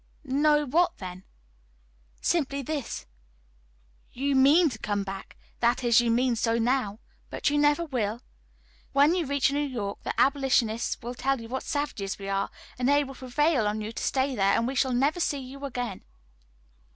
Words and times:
"No, 0.25 0.65
what 0.65 0.97
then?" 0.97 1.23
"Simply 2.21 2.63
this: 2.63 3.05
you 4.11 4.35
mean 4.35 4.67
to 4.71 4.79
come 4.79 5.03
back, 5.03 5.37
that 5.59 5.83
is, 5.83 6.01
you 6.01 6.09
mean 6.09 6.35
so 6.35 6.57
now, 6.57 6.97
but 7.29 7.51
you 7.51 7.59
never 7.59 7.85
will. 7.85 8.19
When 8.93 9.13
you 9.13 9.27
reach 9.27 9.51
New 9.51 9.59
York 9.63 10.01
the 10.01 10.19
abolitionists 10.19 10.99
will 11.03 11.13
tell 11.13 11.39
you 11.39 11.49
what 11.49 11.61
savages 11.61 12.17
we 12.17 12.29
are, 12.29 12.49
and 12.79 12.89
they 12.89 13.03
will 13.03 13.13
prevail 13.13 13.67
on 13.67 13.79
you 13.79 13.91
to 13.91 14.01
stay 14.01 14.33
there; 14.33 14.55
and 14.57 14.65
we 14.65 14.73
shall 14.73 14.91
never 14.91 15.19
see 15.19 15.37
you 15.37 15.65
again." 15.65 16.01